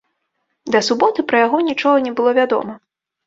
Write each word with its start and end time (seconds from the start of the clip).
Да 0.75 0.79
суботы 0.87 1.25
пра 1.31 1.37
яго 1.45 1.57
нічога 1.69 1.97
не 2.07 2.13
было 2.21 2.31
вядома. 2.39 2.73